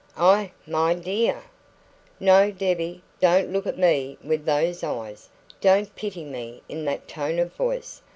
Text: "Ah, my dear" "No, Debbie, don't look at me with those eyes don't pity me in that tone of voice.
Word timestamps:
"Ah, 0.17 0.49
my 0.65 0.95
dear" 0.95 1.43
"No, 2.19 2.49
Debbie, 2.49 3.03
don't 3.19 3.53
look 3.53 3.67
at 3.67 3.77
me 3.77 4.17
with 4.23 4.45
those 4.45 4.83
eyes 4.83 5.29
don't 5.61 5.95
pity 5.95 6.23
me 6.25 6.63
in 6.67 6.85
that 6.85 7.07
tone 7.07 7.37
of 7.37 7.53
voice. 7.53 8.01